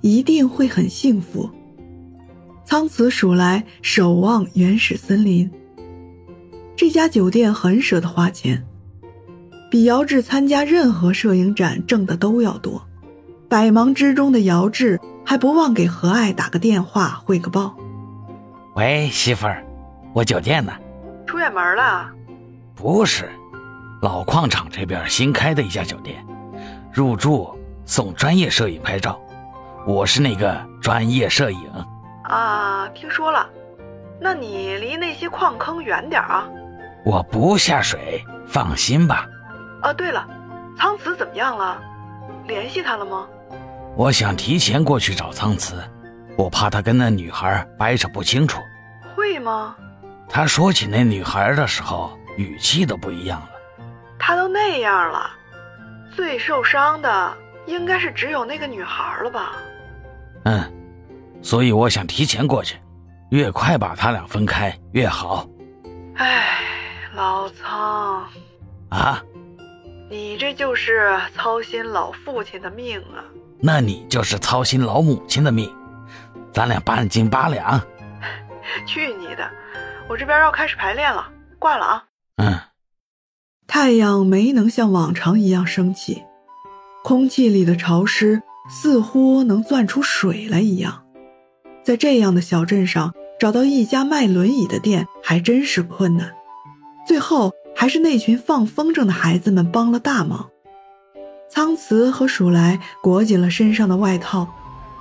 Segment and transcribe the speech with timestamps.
[0.00, 1.50] 一定会很幸福。
[2.64, 5.50] 苍慈鼠来守望原始森林。
[6.76, 8.64] 这家酒店很舍得花钱，
[9.70, 12.86] 比姚志参加任何摄影展挣的都要多。
[13.48, 17.76] 百忙之中的姚志还不忘给何爱打个电话汇个报。
[18.76, 19.66] 喂，媳妇儿，
[20.14, 20.72] 我酒店呢？
[21.26, 22.08] 出远门了？
[22.76, 23.28] 不是，
[24.00, 26.24] 老矿场这边新开的一家酒店，
[26.92, 27.50] 入住
[27.84, 29.20] 送专业摄影拍照。
[29.86, 31.70] 我是那个专业摄影
[32.24, 33.48] 啊，听说了。
[34.20, 36.46] 那你离那些矿坑远点啊。
[37.04, 39.26] 我不下水，放心吧。
[39.80, 40.26] 啊，对了，
[40.76, 41.80] 苍慈怎么样了？
[42.46, 43.26] 联系他了吗？
[43.96, 45.82] 我想提前过去找苍慈，
[46.36, 48.60] 我怕他跟那女孩掰扯不清楚。
[49.16, 49.74] 会吗？
[50.28, 53.48] 他说起那女孩的时候，语气都不一样了。
[54.18, 55.30] 他都那样了，
[56.14, 57.32] 最受伤的
[57.66, 59.52] 应该是只有那个女孩了吧？
[60.44, 60.72] 嗯，
[61.42, 62.78] 所以我想提前过去，
[63.30, 65.48] 越快把他俩分开越好。
[66.16, 66.60] 唉，
[67.14, 68.26] 老苍，
[68.88, 69.22] 啊，
[70.10, 73.24] 你这就是操心老父亲的命啊！
[73.60, 75.70] 那你就是操心老母亲的命，
[76.52, 77.80] 咱俩半斤八两。
[78.86, 79.50] 去你的！
[80.08, 82.04] 我这边要开始排练了，挂了啊。
[82.36, 82.58] 嗯。
[83.66, 86.24] 太阳没能像往常一样升起，
[87.02, 88.42] 空气里的潮湿。
[88.72, 91.02] 似乎能钻出水来一样，
[91.82, 96.30] 在这样的小镇上找到一家卖轮椅的店还真是困难。
[97.04, 100.50] 最后还是那群放风筝的孩子们帮了大忙。
[101.48, 104.46] 苍瓷和鼠来裹紧了身上的外套，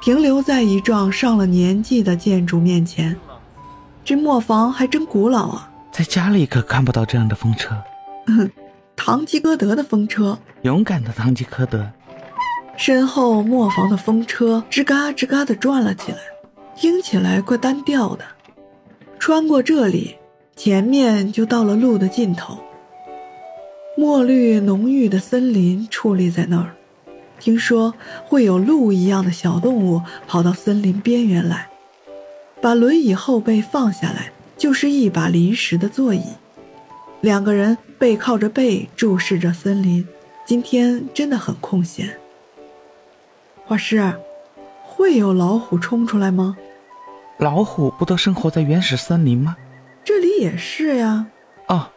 [0.00, 3.16] 停留在一幢上了年纪的建筑面前。
[4.02, 7.76] 这磨坊还真古老啊，在家里可看不到这样的风车。
[9.04, 11.90] 堂吉诃德的风车，勇敢的堂吉诃德。
[12.76, 16.18] 身后磨坊的风车吱嘎吱嘎地转了起来，
[16.76, 18.24] 听起来怪单调的。
[19.18, 20.14] 穿过这里，
[20.54, 22.56] 前面就到了路的尽头。
[23.96, 26.76] 墨绿浓郁的森林矗立在那儿，
[27.40, 27.92] 听说
[28.24, 31.68] 会有鹿一样的小动物跑到森林边缘来。
[32.60, 36.22] 把轮椅后背放下来，就是一把临时的座椅。
[37.22, 40.04] 两个人背靠着背注视着森林，
[40.44, 42.18] 今天真的很空闲。
[43.64, 44.12] 画师，
[44.82, 46.56] 会有老虎冲出来吗？
[47.38, 49.56] 老虎不都生活在原始森林吗？
[50.02, 51.24] 这里也是呀。
[51.68, 51.88] 哦，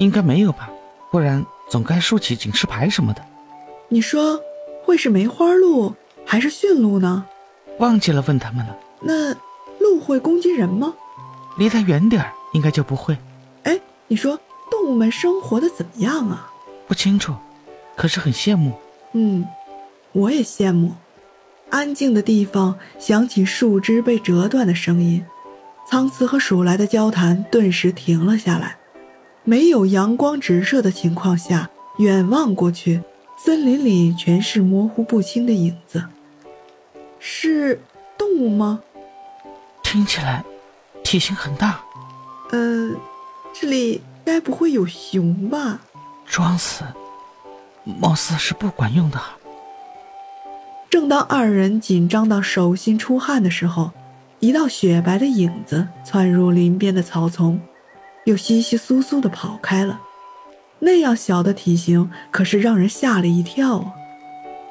[0.00, 0.68] 应该没有吧，
[1.12, 3.24] 不然总该竖起警示牌什么的。
[3.88, 4.40] 你说
[4.82, 5.94] 会是梅花鹿
[6.26, 7.24] 还是驯鹿呢？
[7.78, 8.76] 忘记了问他们了。
[9.00, 9.32] 那
[9.78, 10.92] 鹿会攻击人吗？
[11.56, 13.16] 离它远点儿，应该就不会。
[13.62, 13.78] 哎，
[14.08, 14.36] 你说
[14.82, 16.50] 动物们生活的怎么样啊？
[16.88, 17.32] 不清楚，
[17.94, 18.72] 可是很羡慕。
[19.12, 19.46] 嗯，
[20.10, 20.94] 我也羡慕。
[21.70, 25.24] 安静的地方响起树枝被折断的声音，
[25.88, 28.76] 苍慈和鼠来的交谈顿时停了下来。
[29.44, 33.02] 没有阳光直射的情况下，远望过去，
[33.38, 36.02] 森林里全是模糊不清的影子。
[37.20, 37.80] 是
[38.18, 38.80] 动物吗？
[39.84, 40.44] 听起来
[41.04, 41.80] 体型很大。
[42.50, 42.90] 呃，
[43.54, 45.80] 这里该不会有熊吧？
[46.26, 46.84] 装死，
[47.84, 49.20] 貌似是不管用的。
[50.88, 53.90] 正当二人紧张到手心出汗的时候，
[54.40, 57.60] 一道雪白的影子窜入林边的草丛，
[58.24, 60.00] 又稀稀疏疏的跑开了。
[60.78, 63.92] 那样小的体型，可是让人吓了一跳啊！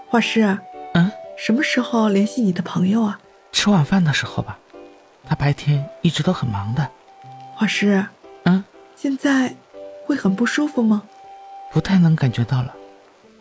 [0.10, 0.58] 画师，
[0.94, 3.20] 嗯，什么时候联系你的朋友啊？
[3.52, 4.58] 吃晚饭的时候吧。
[5.26, 6.88] 他白天一直都很忙的。
[7.56, 8.21] 画师，嗯，
[9.02, 9.56] 现在
[10.06, 11.02] 会很不舒服吗？
[11.74, 12.76] 不太能感觉到了。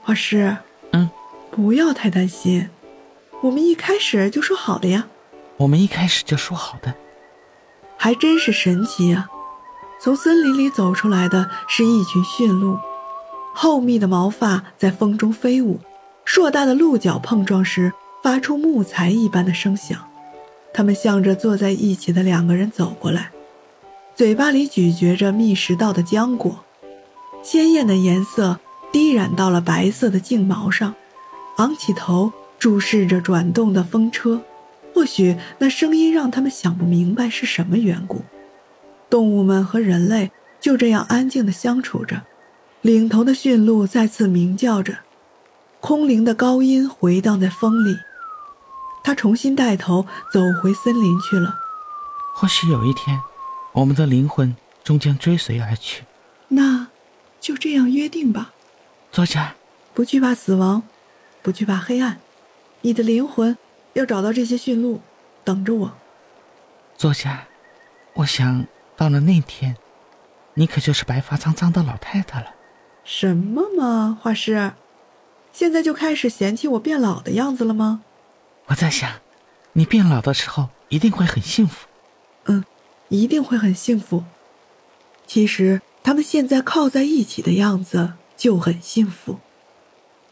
[0.01, 0.57] 画师，
[0.93, 1.11] 嗯。
[1.51, 2.71] 不要太担心，
[3.43, 5.07] 我们一开始就说好的呀。
[5.59, 6.95] 我们一开始就说好的，
[7.99, 9.29] 还真是神奇啊！
[10.01, 12.79] 从森林里走出来的是一群驯鹿，
[13.53, 15.79] 厚密的毛发在风中飞舞，
[16.25, 17.93] 硕大的鹿角碰撞时
[18.23, 20.09] 发出木材一般的声响。
[20.73, 23.31] 他们向着坐在一起的两个人走过来，
[24.21, 26.63] 嘴巴里咀嚼着觅食到的浆果，
[27.43, 28.61] 鲜艳的颜色
[28.93, 30.95] 滴染到了白色的颈毛上。
[31.57, 34.43] 昂起头，注视着转动的风车，
[34.93, 38.21] 或许那声音让他们想不明白是什么缘故。
[39.09, 40.31] 动物们和人类
[40.61, 42.21] 就这样安静地相处着。
[42.83, 44.99] 领头的驯鹿再次鸣叫着，
[45.81, 47.97] 空灵的高音回荡在风里。
[49.03, 51.55] 他重新带头走回森林去了。
[52.35, 53.19] 或许有一天，
[53.73, 56.05] 我们的灵魂终将追随而去。
[56.49, 56.89] 那，
[57.41, 58.53] 就这样约定吧。
[59.13, 59.55] 作家，
[59.95, 60.83] 不惧怕死亡，
[61.43, 62.19] 不惧怕黑暗。
[62.81, 63.57] 你的灵魂
[63.93, 65.01] 要找到这些驯鹿，
[65.45, 65.93] 等着我。
[66.97, 67.47] 作家，
[68.15, 69.77] 我想到了那天，
[70.55, 72.55] 你可就是白发苍苍的老太太了。
[73.05, 74.73] 什么嘛，画师，
[75.53, 78.03] 现在就开始嫌弃我变老的样子了吗？
[78.67, 79.21] 我在想，
[79.73, 81.87] 你变老的时候一定会很幸福。
[83.11, 84.25] 一定会很幸福。
[85.27, 89.39] 其实他们现在靠在一起的样子就很幸福。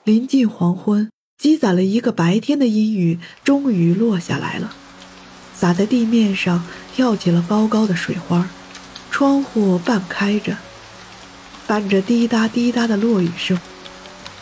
[0.02, 1.10] 临近黄昏。
[1.38, 4.74] 积攒了一个白天的阴雨终于落下来了，
[5.54, 8.50] 洒在地面上，跳起了高高的水花。
[9.12, 10.56] 窗户半开着，
[11.64, 13.56] 伴着滴答滴答的落雨声。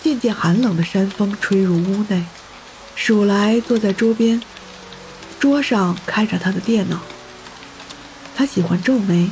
[0.02, 2.24] 渐渐寒冷的山风吹入屋内。
[2.94, 4.40] 鼠来坐在桌边，
[5.38, 7.02] 桌上开着他的电脑。
[8.36, 9.30] 他喜欢皱眉，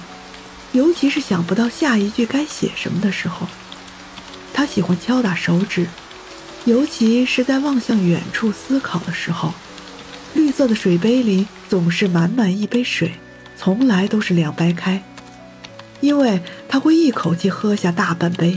[0.73, 3.47] 尤其是想不到下一句该写什么的时候。
[4.53, 5.87] 他喜欢敲打手指。
[6.65, 9.53] 尤其是在望向远处思考的时候，
[10.33, 13.13] 绿色的水杯里总是满满一杯水，
[13.55, 15.03] 从来都是两白开，
[16.01, 18.57] 因为他会一口气喝下大半杯。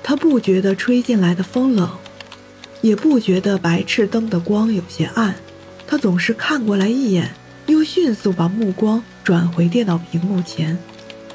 [0.00, 1.90] 他不觉得吹进来的风冷，
[2.82, 5.34] 也不觉得白炽灯的光有些暗，
[5.88, 7.34] 他总是看过来一眼，
[7.66, 10.76] 又迅速把目光转回电脑屏幕前，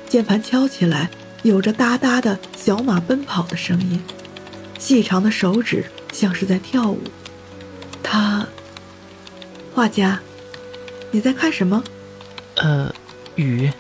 [0.10, 1.10] 键盘敲起来
[1.44, 4.04] 有着哒哒的小马奔跑的声音。
[4.78, 7.02] 细长的手指像是在跳舞。
[8.04, 8.46] 他，
[9.74, 10.20] 画家，
[11.12, 11.84] 你在看什么？
[12.56, 12.94] 呃，
[13.36, 13.72] 雨。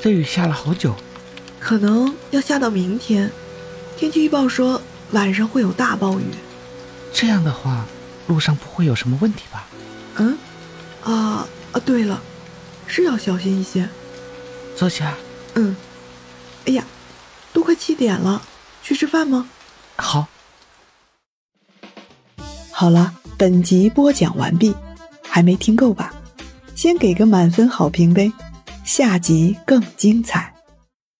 [0.00, 0.94] 这雨下了好久，
[1.58, 3.30] 可能要下到明天。
[3.96, 6.24] 天气预报说晚上会有大暴雨。
[7.12, 7.84] 这样的话，
[8.26, 9.66] 路上不会有什么问题吧？
[10.16, 10.38] 嗯，
[11.02, 12.22] 啊啊，对了，
[12.88, 13.88] 是要小心一些。
[14.74, 15.14] 坐下。
[15.54, 15.76] 嗯。
[16.66, 16.84] 哎呀，
[17.52, 18.42] 都快七点了，
[18.82, 19.48] 去吃饭吗？
[19.96, 20.26] 好，
[22.70, 24.74] 好了，本集播讲完毕，
[25.22, 26.14] 还没听够吧？
[26.74, 28.30] 先给个满分好评呗，
[28.84, 30.47] 下集更精彩。